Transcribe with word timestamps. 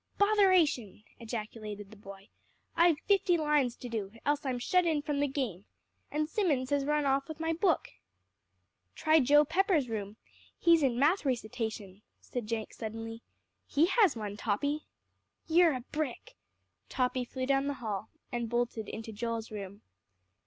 "Botheration!" 0.17 1.03
ejaculated 1.19 1.91
the 1.91 1.95
boy. 1.95 2.29
"I've 2.75 2.97
fifty 3.01 3.37
lines 3.37 3.75
to 3.75 3.87
do, 3.87 4.13
else 4.25 4.43
I'm 4.47 4.57
shut 4.57 4.87
in 4.87 5.03
from 5.03 5.19
the 5.19 5.27
game. 5.27 5.65
And 6.09 6.27
Simmons 6.27 6.71
has 6.71 6.85
run 6.85 7.05
off 7.05 7.27
with 7.27 7.39
my 7.39 7.53
book." 7.53 7.87
"Try 8.95 9.19
Joe 9.19 9.45
Pepper's 9.45 9.89
room; 9.89 10.15
he's 10.57 10.81
in 10.81 10.97
math 10.97 11.23
recitation," 11.23 12.01
said 12.19 12.47
Jenk 12.47 12.73
suddenly. 12.73 13.21
"He 13.67 13.85
has 13.85 14.15
one, 14.15 14.37
Toppy." 14.37 14.87
"You're 15.45 15.75
a 15.75 15.81
brick." 15.81 16.33
Toppy 16.89 17.23
flew 17.23 17.45
down 17.45 17.67
the 17.67 17.75
hall, 17.75 18.09
and 18.31 18.49
bolted 18.49 18.89
into 18.89 19.11
Joel's 19.11 19.51
room. 19.51 19.83